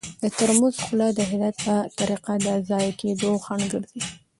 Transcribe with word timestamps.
د 0.21 0.23
ترموز 0.37 0.75
خوله 0.83 1.07
د 1.13 1.19
هدایت 1.31 1.57
په 1.65 1.75
طریقه 1.97 2.33
د 2.45 2.47
ضایع 2.69 2.91
کیدو 3.01 3.31
خنډ 3.45 3.63
ګرځي. 3.73 4.01